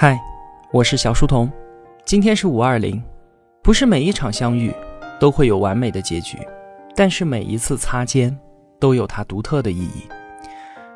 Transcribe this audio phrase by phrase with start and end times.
[0.00, 0.16] 嗨，
[0.70, 1.50] 我是小书童。
[2.04, 3.02] 今天是五二零，
[3.64, 4.72] 不是每一场相遇
[5.18, 6.38] 都会有完美的结局，
[6.94, 8.38] 但是每一次擦肩
[8.78, 10.06] 都有它独特的意义。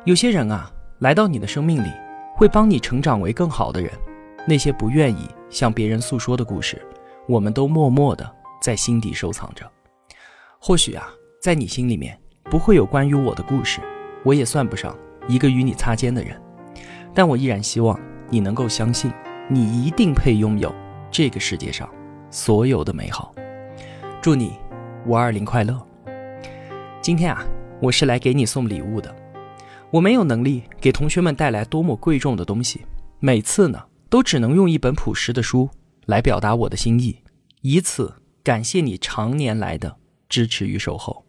[0.05, 1.89] 有些人啊，来到你的生命里，
[2.33, 3.91] 会帮你成长为更好的人。
[4.47, 6.81] 那些不愿意向别人诉说的故事，
[7.27, 9.69] 我们都默默的在心底收藏着。
[10.59, 11.09] 或许啊，
[11.41, 13.81] 在你心里面不会有关于我的故事，
[14.23, 14.97] 我也算不上
[15.27, 16.41] 一个与你擦肩的人，
[17.13, 17.99] 但我依然希望
[18.33, 19.13] 你能够相信，
[19.47, 20.73] 你一定配拥有
[21.11, 21.87] 这个世界上
[22.31, 23.31] 所有的美好。
[24.23, 24.57] 祝你
[25.05, 25.79] 五二零快乐！
[26.99, 27.45] 今天啊，
[27.79, 29.15] 我是来给你送礼物的。
[29.91, 32.81] 我没有能力给同学们带来多么贵重的东西，
[33.19, 33.79] 每次呢。
[34.09, 35.67] 都只能用一本朴实的书
[36.05, 37.17] 来表达我的心意，
[37.61, 39.97] 以此感谢你常年来的
[40.29, 41.25] 支持与守候。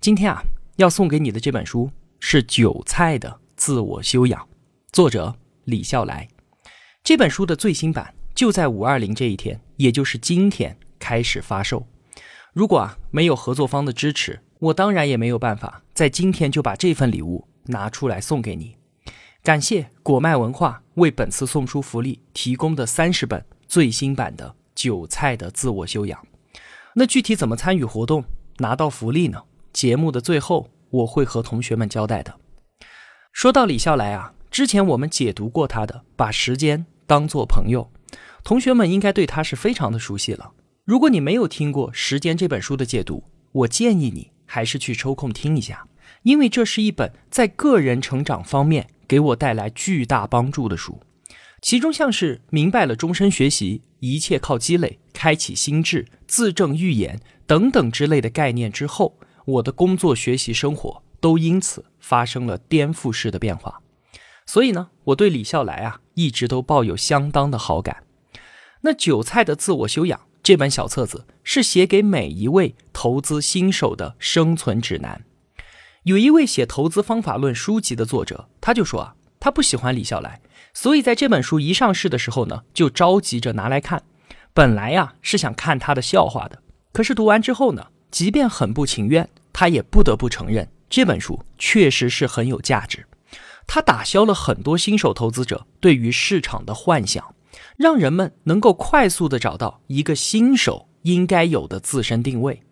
[0.00, 0.40] 今天啊，
[0.76, 4.40] 要送给你的这本书是《韭菜的自我修养》，
[4.92, 5.34] 作者
[5.68, 6.26] 李笑来。
[7.04, 11.86] 这本书的最新版就在五二零这一天，也就是今天开始发售。
[12.54, 18.76] 如果啊没有合作方的支持，我当然也没有办法在今天就把这份礼物拿出来送给你。
[19.42, 26.20] 感谢果麦文化为本次送书福利提供的三十本最新版的《韭菜的自我修养》。
[26.94, 28.24] 那具体怎么参与活动
[28.56, 29.42] 拿到福利呢？
[29.72, 32.34] 节目的最后我会和同学们交代的。
[33.32, 37.90] 说到李笑来啊，之前我们解读过他的《把时间当作朋友》，
[38.42, 40.52] 同学们应该对他是非常的熟悉了。
[40.84, 45.86] 如果你没有听过《时间》这本书的解读，我建议你还是去抽空听一下，
[46.22, 48.88] 因为这是一本在个人成长方面。
[49.08, 51.00] 给我带来巨大帮助的书，
[51.62, 63.80] 其中像是明白了终身学习、一切靠积累、开启心智、自证预言等等之类的概念之后，我的工作、学习、生活都因此发生了颠覆式的变化。
[64.48, 68.04] 所以呢，我对李笑来啊一直都抱有相当的好感。
[68.80, 75.22] 那《韭菜的自我修养》这本小册子是写给每一位投资新手的生存指南。
[76.04, 80.40] 有一位写投资方法论书籍的作者，他就说啊，他不喜欢李笑来，
[80.72, 84.02] 所以在这本书一上市的时候呢，就着急着拿来看。
[84.54, 86.62] 本来呀是想看他的笑话的，
[86.94, 93.04] 可是读完之后呢，即便很不情愿，他也不得不承认这本书确实是很有价值。
[93.68, 97.36] 他打消了很多新手投资者对于市场的幻想，
[97.76, 102.64] 让人们能够快速的找到一个新手应该有的自身定位。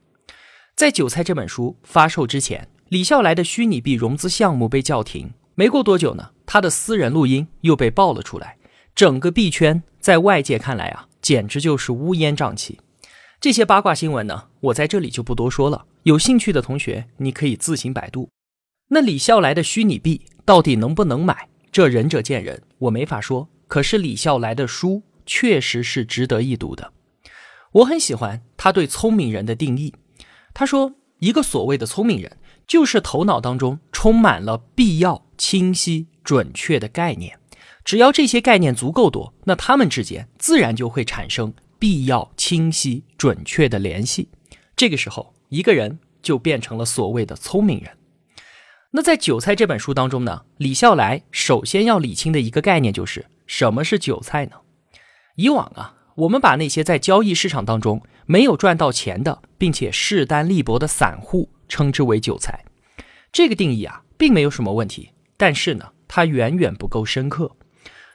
[0.75, 2.69] 在《韭菜》这本书发售之前。
[2.89, 8.59] 李笑来的虚拟币融资项目被叫停，没过多久呢，他的私人录音又被爆了出来。
[8.95, 12.78] 整个币圈在外界看来啊，简直就是乌烟瘴气。
[13.41, 15.87] 这些八卦新闻呢，我在这里就不多说了。
[16.05, 18.28] 有兴趣的同学，你可以自行百度。
[18.91, 21.49] 那李笑来的虚拟币到底能不能买？
[21.71, 23.47] 这仁者见仁，我没法说。
[23.67, 26.93] 可是李笑来的书确实是值得一读的。
[27.73, 29.93] 我很喜欢他对聪明人的定义。
[30.55, 32.39] 他说，一个所谓的聪明人。
[32.67, 37.39] 就是头脑当中充满了必要、清晰、准确的概念，
[37.84, 44.28] 只要这些概念足够多，那他们之间自然就会产生必要、清晰、准确的联系。
[44.75, 47.97] 这个时候，一个人就变成了所谓的聪明人。
[48.97, 54.53] 那在《韭菜》这本书当中呢，李笑来首先要理清的一个概念就是什么是韭菜呢？
[55.34, 61.51] 以往啊，我们把那些在交易市场当中没有赚到钱的，并且势单力薄的散户。
[61.69, 62.65] 称之为韭菜，
[63.31, 65.11] 这个定义啊，并没有什么问题。
[65.37, 67.55] 但是呢，它远远不够深刻。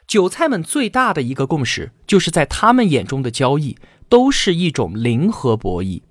[0.08, 3.78] 韭菜们最大的一个共识，就是在他们眼中的交易
[4.10, 6.02] 都是一种零和博弈。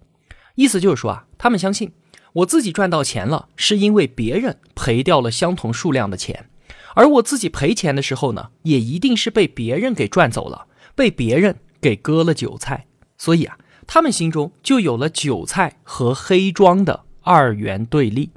[0.54, 1.90] 意思就是说啊，他们相信
[2.32, 6.48] 我自己赚到钱了，是因为别人赔掉了相同数量的钱，
[6.94, 12.86] 而我自己赔钱的时候呢，也一定是被别人给赚走了，被别人给割了韭菜。
[13.18, 17.04] 所以啊，他们心中就有了韭菜和黑庄的。
[17.22, 18.30] 二元对立，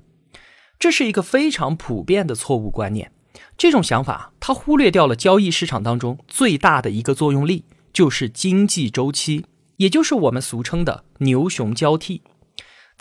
[0.78, 3.14] 这是一个非常普遍的错误观念。
[3.58, 7.64] 这种想法，它忽略掉了交易市场当中最大的一个作用力，
[7.94, 9.46] 就是经济周期，
[9.78, 12.24] 也就是我们俗称的牛熊交替。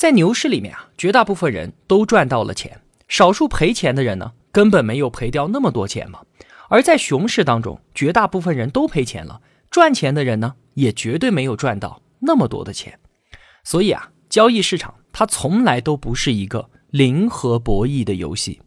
[0.03, 6.23] 在牛市里面啊，绝大部分人都赚到了钱，少数赔钱的人呢，根本没有赔掉那么多钱嘛。
[6.69, 9.41] 而在熊市当中，绝大部分人都赔钱了，
[9.71, 12.99] 赚钱的人呢，也绝对没有赚到那么多的钱。
[13.63, 14.93] 所以啊，交易市场。
[15.13, 18.61] 它从来都不是一个零和博弈的游戏。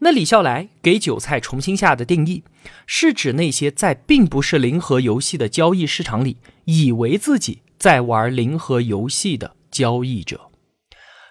[0.00, 2.44] 那李笑来给韭菜重新下的定义，
[2.86, 6.36] 是指那些在并不是零和游戏的交易市场里，
[6.66, 10.49] 以为自己在玩零和游戏的交易者。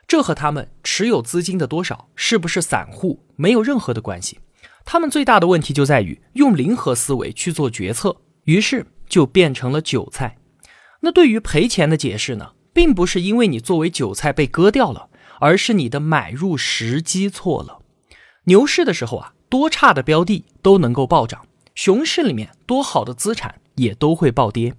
[0.10, 4.40] 这和他们持有资金的多少，是不是散户，没有任何的关系。
[4.84, 10.36] 他们最大的问题就在于用零和思维去做决策，于是就变成了韭菜。
[11.02, 15.10] 那对于赔钱的解释呢，并不是因为你作为韭菜被割掉了，
[15.40, 17.78] 而是你的买入时机错了。
[18.46, 21.42] 牛市的时候啊，多差的标的都能够暴涨；
[21.76, 24.74] 熊市里面多好的资产也都会暴跌。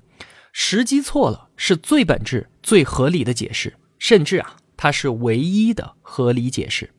[0.53, 6.94] 时机错了是最本质、最合理的解释，甚至啊，它是唯一的合理解释。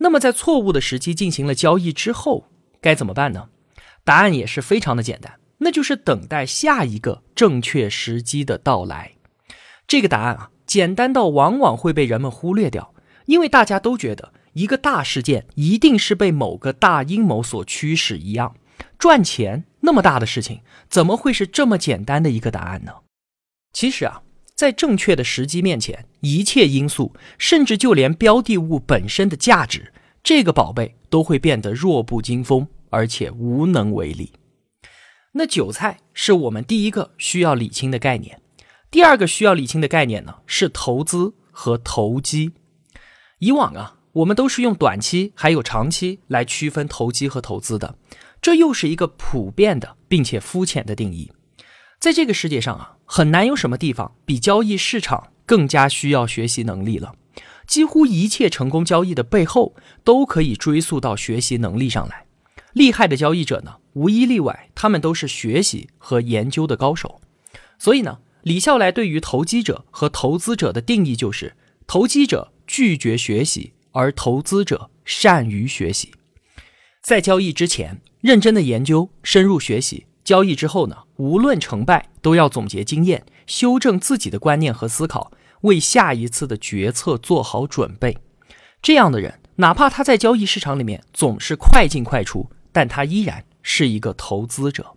[0.00, 2.48] 那么，在错误的时机进行了交易之后，
[2.78, 3.48] 该怎么办呢？
[4.04, 9.12] 答案也是非常的简单，那就是等待下一个正确时机的到来。
[9.88, 12.94] 这个答案啊，简单到往往会被人们忽略掉，
[13.24, 18.54] 因为大家都觉得一个大事件一定是被某个大阴谋所驱使一样。
[18.98, 20.60] 赚钱那么大的事情，
[20.90, 22.92] 怎么会是这么简单的一个答案呢？
[23.72, 24.20] 其实啊。
[24.60, 29.90] 在正确的时机面前，一切因素，甚至就连标的物本身的价值，
[30.22, 34.34] 这个宝贝都会变得弱不禁风，而且无能为力。
[35.32, 38.42] 那韭菜是我们第一个需要理清的概念。
[38.90, 42.52] 第二个需要理清的概念呢，是投资和投机。
[43.38, 47.96] 以往啊，我们都是用短期还有长期来区分投机和投资的，
[48.42, 51.32] 这又是一个普遍的并且肤浅的定义。
[51.98, 52.96] 在这个世界上啊。
[53.12, 57.16] 很难有什么地方比交易市场更加需要学习能力了。
[57.66, 59.74] 几乎一切成功交易的背后，
[60.04, 62.26] 都可以追溯到学习能力上来。
[62.72, 67.20] 厉害的交易者呢，无一例外，他们都是学习和研究的高手。
[67.80, 71.56] 所以呢，李笑来对于投机者和投资者的定义就是：
[71.88, 76.12] 投机者拒绝学习，而投资者善于学习。
[77.02, 80.06] 在交易之前，认真的研究，深入学习。
[80.30, 85.32] 交易之后呢，无论成败，都要总结经验，修正自己的观念和思考，
[85.62, 88.16] 为下一次的决策做好准备。
[88.80, 94.94] 这样的人，哪怕他在交易市场里面总是快进快出，但他依然是一个投资者。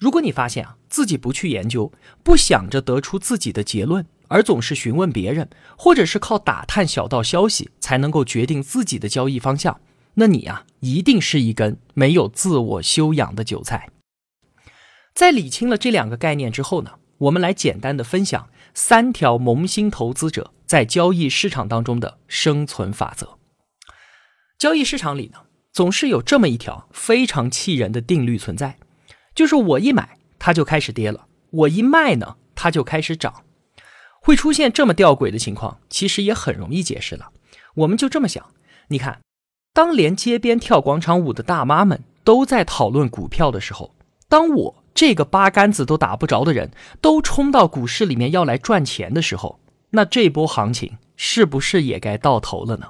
[0.00, 1.92] 如果你发现啊，自己不去研究，
[2.24, 5.48] 不想着得出自己的结论，而总是询问别人，
[5.78, 9.78] 或者是靠打探小道消息才能够决定自己的交易方向，
[10.14, 13.88] 那你啊，一定是一根没有自我修养的韭菜。
[15.14, 23.38] 在理清了这两个概念之后呢，我们来简单的分享三条萌新投资者在交易市场当中的生存法则。
[24.58, 28.78] 交易市场里呢，总是有这么一条非常气人的定律存在，
[29.34, 33.44] 就是我一买它就开始跌了，我一卖呢它就开始涨。
[34.22, 37.32] 会出现这么吊诡的情况，其实也很容易解释了。
[37.74, 38.50] 我们就这么想，
[38.88, 39.20] 你看，
[39.74, 43.94] 当连街边跳广场舞的大妈们都在讨论股票的时候，
[44.28, 44.81] 当我。
[44.94, 49.60] 这个八竿子都打不着的人都冲到股市里面要来赚钱的时候，
[49.90, 52.88] 那这波行情是不是也该到头了呢？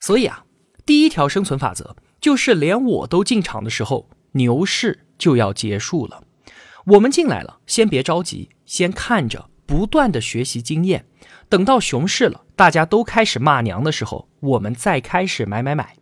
[0.00, 0.44] 所以啊，
[0.84, 6.22] 第一条生存法则就是连我都进场的时候，牛市就要结束了。
[6.86, 11.06] 我们进来了，先别着急，先看着，不断的学习经验，
[11.48, 15.96] 等到熊市了，大家都开始骂娘的时候，我们再开始买买买。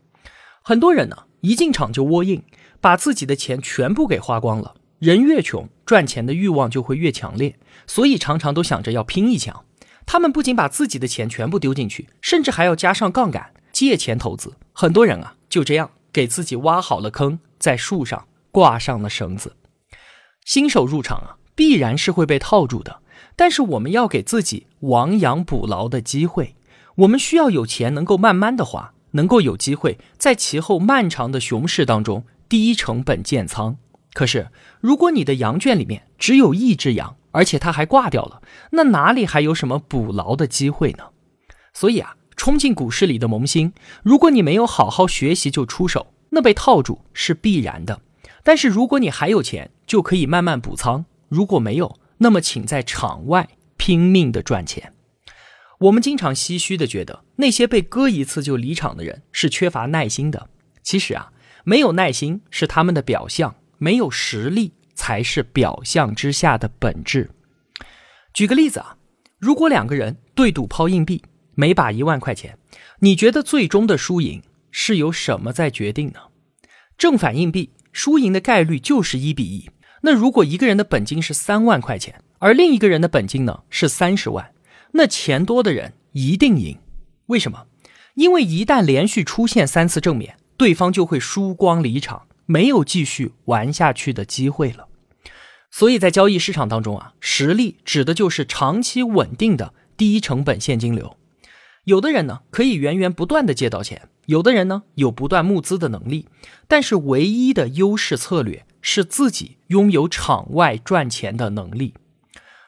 [0.63, 2.43] 很多人呢，一进场就窝硬，
[2.81, 4.75] 把自己的钱全部给花光了。
[5.05, 9.67] 人越穷，赚钱的欲望就会越强烈，所以常常都想着要拼一枪。
[10.07, 14.55] 他们不仅把自己的钱全部丢进去，甚至还要加上杠杆，借钱投资。
[14.73, 19.55] 很多人啊，就这样给自己挖好了坑，在树上挂上了绳子。
[20.47, 23.01] 新手入场啊，必然是会被套住的。
[23.37, 26.57] 但是我们要给自己亡羊补牢的机会，
[26.95, 33.77] 我们需要有钱能够慢慢的花，能够有机会在其后漫长的熊市当中低成本建仓。
[34.15, 34.49] 可是，
[34.81, 38.41] 如果你的羊圈里面只有一只羊，而且它还挂掉了，
[38.71, 41.09] 那哪里还有什么捕牢的机会呢？
[41.75, 43.73] 所以啊，冲进股市里的萌新，
[44.05, 48.01] 如果你没有好好学习就出手，那被套住是必然的。
[48.45, 54.93] 但是如果你还有钱，就可以慢慢补仓；如果没有，那么请在场外拼命的赚钱。
[55.81, 60.49] 我们经常唏嘘的觉得，那些被割一次就离场的人是缺乏耐心的。
[60.85, 61.33] 其实啊，
[61.65, 63.57] 没有耐心是他们的表象。
[63.85, 67.31] 没有实力才是表象之下的本质。
[68.33, 68.97] 举个例子啊，
[69.39, 71.23] 如果两个人对赌抛硬币，
[71.55, 72.57] 每把一万块钱，
[73.01, 76.21] 你觉得最终的输赢是由什么在决定呢？
[76.97, 79.69] 正反硬币，输赢的概率就是一比一。
[80.01, 84.53] 那如果一个人的本金是三万块钱，而另一个人的本金呢是三十万，
[84.93, 86.79] 那钱多的人一定赢。
[87.27, 87.67] 为什么？
[88.15, 92.27] 因为一旦连续出现三次正面，对方就会输光离场。
[92.47, 94.89] 没有继续玩下去的机会了，
[95.71, 101.17] 所以在交易市场当中啊，实力指的就是长期稳定的低成本现金流。
[101.85, 106.29] 有的人呢，可以源源不断的借到钱，有的人呢有不断募资的能力，
[106.67, 111.95] 但是唯一的优势策略是自己拥有场外赚钱的能力。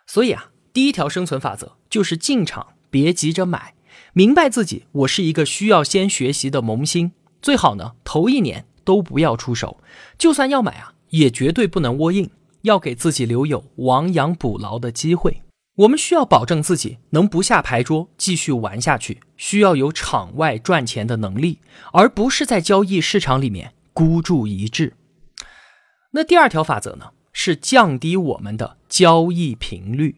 [0.06, 3.75] 所以啊，第一条生存法则就是进场别急着买，
[4.12, 9.78] 明白自己我是一个需要先学习的萌新，最好呢头一年都不要出手，
[10.16, 12.31] 就算要买啊，也绝对不能窝硬，
[12.62, 15.43] 要给自己留有亡羊补牢的机会。
[15.81, 21.59] 我们需要保证自己能不下牌桌继续玩下去，需要有场外赚钱的能力，
[21.93, 24.95] 而不是在交易市场里面孤注一掷。
[26.12, 30.16] 那第二条法则呢，是降低我们的交易频率。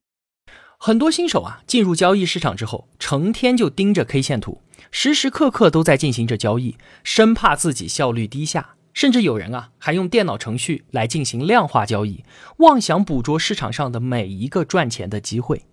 [0.80, 8.76] 很多新手啊，进入交易市场之后，成天就盯着 K 线图，时时刻刻都在进行着交易，生怕自己效率低下。
[8.94, 12.24] 甚至有人啊，还用电脑程序来进行量化交易，
[12.58, 15.66] 妄想捕捉市场上的每一个赚钱的机会。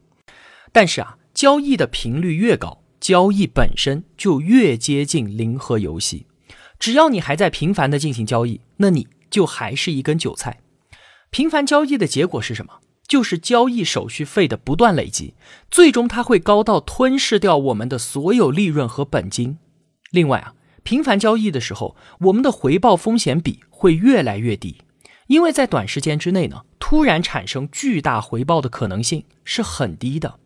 [0.72, 6.26] 但是啊，交易的频率越高，交易本身就越接近零和游戏。
[6.80, 10.60] 只要你还在频繁的进行交易，那你就还是一根韭菜。
[11.30, 12.80] 频繁交易的结果是什么？
[13.08, 15.34] 就是交易手续费的不断累积，
[15.70, 19.58] 最终它会高到吞噬掉我们的所有利润和本金。
[20.12, 20.54] 另外啊。
[20.84, 24.84] 频繁交易的时候，我们的回报风险比会越来越低，
[25.26, 30.38] 因为在短时间之内呢，突然产生巨大回报的可能性是很低的。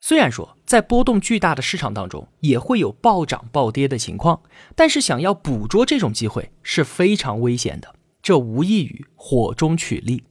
[0.00, 4.40] 虽然说在波动巨大的市场当中也会有暴涨暴跌的情况，
[4.76, 10.22] 但是想要捕捉这种机会是非常危险的，这无异于火中取栗。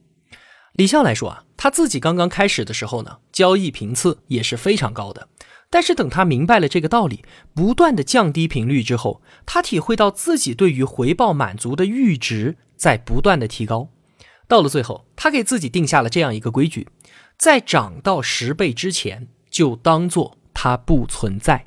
[0.72, 5.28] 李笑来说啊，他自己刚刚开始的时候呢，交易频次也是非常高的。
[5.68, 13.90] 但是等他明白了这个道理，不断的降低频率之后，他体会到自己对于回报满足的阈值在不断的提高。
[14.48, 16.88] 到了最后，他给自己定下了这样一个规矩：
[17.36, 21.66] 在涨到十倍之前，就当做它不存在。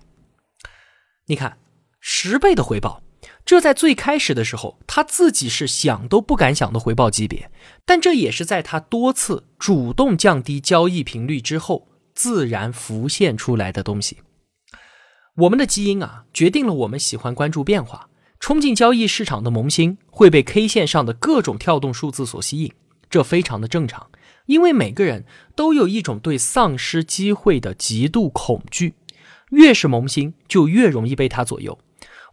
[1.28, 1.60] 你看，
[2.00, 3.03] 十倍的回报，
[3.46, 7.50] 这在最开始的时候，他自己是想都不敢想的回报级别。
[7.86, 11.90] 但这也是在他多次主动降低交易频率之后。
[12.16, 14.20] 自然浮现出来的东西，
[15.38, 18.08] 我们的基因啊，决定了我们喜欢关注变化。
[18.40, 22.72] 冲进交易市场的萌新会被 K 线上的各种跳动数字所吸引，
[23.10, 24.12] 这非常的正常。
[24.46, 28.94] 因为每个人都有一种对丧失机会的极度恐惧，
[29.50, 31.80] 越是萌新，就越容易被它左右。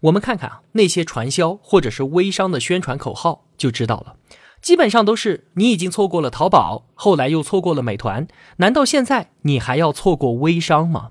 [0.00, 4.16] 我们看看啊，那些传销或者是微商的宣传口号，就知道了。
[4.62, 8.26] 基本上都是你已经错过了淘宝，后来又错过了美团，
[8.56, 11.10] 难道现在你还要错过微商吗？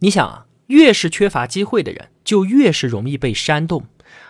[0.00, 3.84] 你想啊，越是缺乏机会的人，就越是容易被煽动。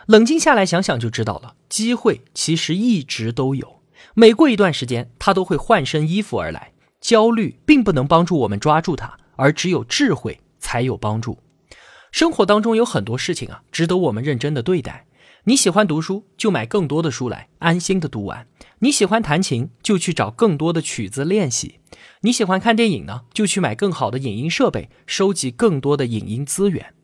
[0.07, 3.81] 冷静下来想想就知道了，机会其实一直都有，
[4.15, 6.73] 每过一段时间，它都会换身衣服而来。
[7.01, 11.39] 焦虑并不能帮助我们抓住它，而只有智慧才有帮助。
[12.17, 15.05] 生活当中有很多事情啊，值得我们认真的对待。
[15.45, 18.47] 你喜欢读书，就买更多的书来安心的读完；
[18.79, 21.79] 你喜欢弹琴，就去找更多的曲子练习；
[22.23, 26.95] 你喜欢看电影呢，就去买更好的影音设备，收集更多的影音资源。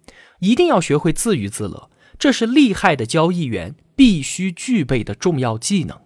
[0.40, 6.00] 一定要学会自娱自乐，这是厉害的交易员必须具备的重要技能。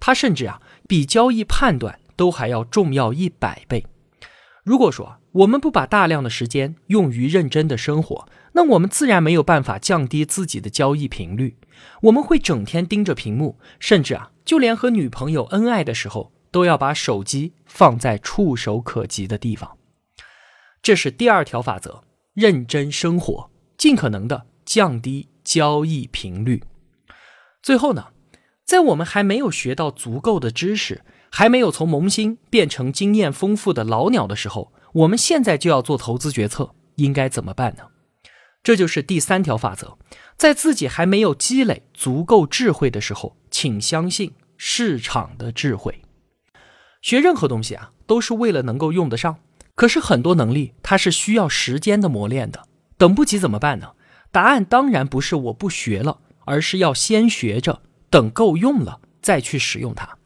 [0.00, 3.86] 它甚至啊，比交易判断都还要重要一百倍。
[4.64, 11.56] 如果说我们不把大量的时间用于认真的生活，那我们自然没有办法降低自己的交易频率。
[12.02, 19.76] 我们会整天盯着屏幕，甚至啊，就连和女朋友恩爱的时候，都要把手机放在触手可及的地方。
[20.82, 22.02] 这是第二条法则：
[22.34, 26.62] 认真生活，尽可能的降低交易频率。
[27.62, 28.08] 最后呢，
[28.64, 37.84] 在我们还没有学到足够的知识，还没有从萌新变成经验丰富的老鸟的时候，我们现在就要做投资决策，应该怎么办呢？
[38.68, 39.96] 这就是第三条法则，
[40.36, 46.02] 在自己还没有积累足够智慧的时候，请相信市场的智慧。
[47.00, 49.38] 学任何东西啊，都是为了能够用得上。
[49.74, 53.92] 可是很多能力它是需要时间的磨练的，等不及怎么办呢？
[54.30, 60.18] 答案当然不是我不学了，而是要先学着，等够用了再去使用它。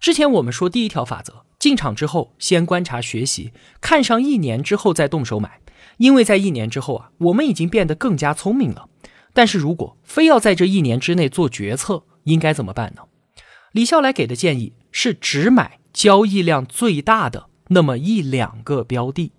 [0.00, 5.60] 之前我们说第一条法则，进场之后先观察学习，看上一年之后再动手买。
[6.00, 8.88] 因为在一年之后啊，我们已经变得更加聪明了。
[9.34, 13.02] 但是如果非要在这一年之内做决策，应该怎么办呢？
[13.72, 19.32] 李笑来给的建议是只买交易量最大的那么一两个标的。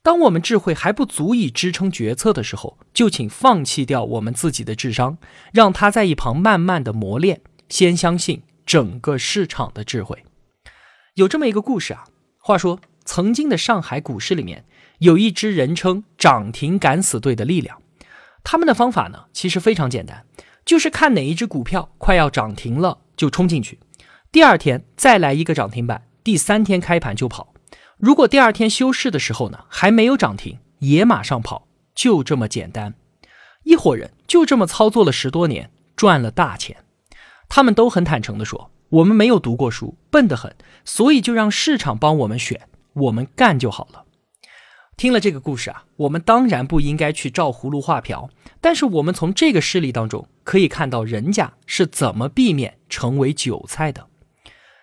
[0.00, 5.18] 当我们智慧还不足以支撑决策的时候，就请放弃掉我们自己的智商，
[5.52, 7.40] 让它在一旁慢慢的磨练。
[7.68, 10.24] 先相信整个市场的智慧。
[11.14, 12.04] 有这么一个故事啊，
[12.38, 14.64] 话说曾经的上海股市里面。
[15.00, 17.80] 有一支人称“涨停敢死队”的力量，
[18.44, 20.26] 他们的方法呢，其实非常简单，
[20.62, 23.80] 就是看哪一只股票快要涨停了就冲进去，
[24.30, 27.54] 第二天再来一个涨停板，第三天开盘就跑。
[27.96, 32.92] 如果第二天休市的时候呢，还没有涨停，也马上跑，就这么简单。
[33.62, 36.76] 一伙人就这么操作了十多年，赚了大钱。
[37.48, 40.54] 他们都很坦诚地说：“我们没有读过书，笨得很，
[40.84, 44.04] 所以就让市场帮我们选，我们干就好了。”
[45.00, 48.28] 听了这个故事啊，我们当然不应该去照葫芦画瓢，
[48.60, 54.08] 但是我们从这个事例当中可以看到人家是怎么避免成为韭菜的。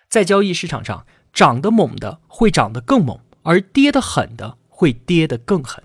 [0.08, 5.84] 在交易市场上，涨得猛的会涨得更猛，而跌得狠的会跌得更狠。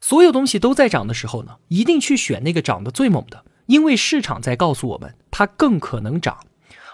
[0.00, 6.36] 所有东西都在涨的时候呢，一定去选那个涨得最猛的，因为市场在告诉我们它更可能涨；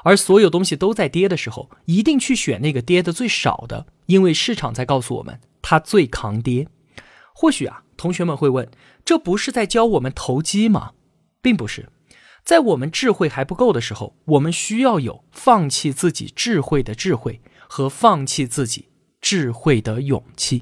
[0.02, 5.40] 而所有东西都在跌的时候，一定去选那个跌得最少的，因为市场在告诉我们。
[5.66, 6.68] 它最抗跌，
[7.34, 8.68] 或许啊，同学们会问，
[9.02, 10.92] 这不是在教我们投机吗？
[11.40, 11.88] 并不是，
[12.44, 18.90] 在我们智慧还不够的时候，我们需要有放弃自己智慧的智慧和放弃自己
[19.23, 20.61] 智慧的勇气。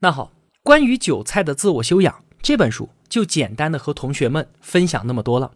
[0.00, 0.32] 那好，
[0.64, 5.52] 关于韭菜的自我修养这本书就简单的和同学们分享那么多了。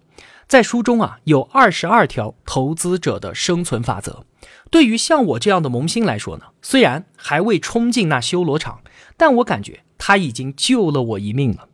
[0.48, 4.24] 在书中啊，有二十二条投资者的生存法则。
[4.70, 8.80] 对于像我这样的萌新来说呢，虽然还未冲进那修罗场，
[9.18, 11.68] 但我感觉他已经救了我一命了。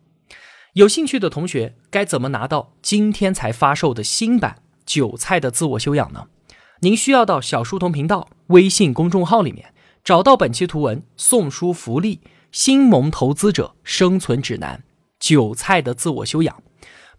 [0.72, 6.26] 有兴趣的同学该怎么拿到今天才发售的新版《韭菜的自我修养》呢？
[6.80, 12.16] 您需要到小书童频道微信公众号里面找到本期图文送书福利
[12.50, 14.82] 《新萌投资者生存指南：
[15.20, 16.56] 韭菜的自我修养》，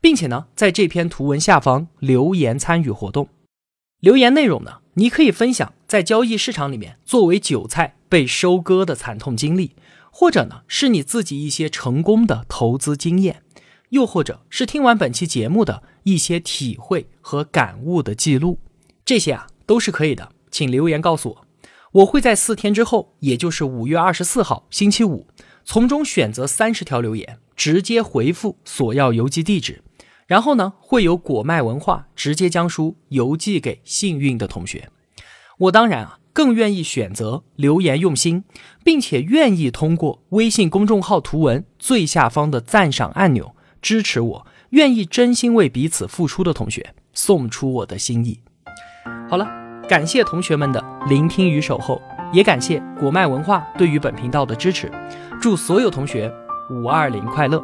[0.02, 3.30] 并且呢，在这篇图文下方留言参与活动。
[4.00, 4.80] 留言内容呢？
[4.98, 9.76] 你可以分享在交易市场里面作为韭菜被收割的惨痛经历，
[10.10, 13.42] 或者呢是你自己一些成功的投资经验，
[13.90, 18.60] 又或者是听完本期节目的一些体会和感悟的记录，
[19.04, 21.46] 这些啊都是可以的，请留言告诉我，
[21.92, 25.28] 我会在四天之后，也就是五月二十四号星期五，
[25.66, 29.82] 从中选择三十条留言，直接回复所要邮寄地址。
[30.28, 34.90] 然后呢，会有果麦文化直接将书邮寄给幸运的同学。
[35.60, 38.44] 我当然啊，更愿意选择留言用心，
[38.84, 48.40] 并且愿意通过微信公众号图文最下方的赞赏按钮支持我，愿意真心为彼此付出的同学送出我的心意。
[49.30, 49.48] 好了，
[49.88, 52.02] 感谢同学们的聆听与守候，
[52.34, 54.92] 也感谢果麦文化对于本频道的支持。
[55.40, 56.34] 祝所有同学
[56.72, 57.64] 五二零快乐！